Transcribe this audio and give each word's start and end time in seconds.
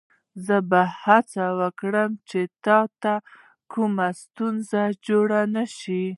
زه 0.45 0.57
به 0.69 0.81
هڅه 1.03 1.45
وکړم 1.59 2.11
چې 2.29 2.41
تا 2.65 2.79
ته 3.01 3.13
کومه 3.73 4.07
ستونزه 4.21 4.81
جوړه 5.07 5.41
نه 5.55 5.65
شي. 5.77 6.05